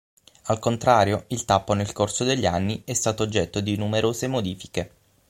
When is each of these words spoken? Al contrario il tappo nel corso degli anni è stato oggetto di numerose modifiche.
Al 0.45 0.57
contrario 0.57 1.25
il 1.27 1.45
tappo 1.45 1.73
nel 1.73 1.93
corso 1.93 2.23
degli 2.23 2.47
anni 2.47 2.81
è 2.85 2.93
stato 2.93 3.21
oggetto 3.21 3.59
di 3.61 3.77
numerose 3.77 4.25
modifiche. 4.25 4.91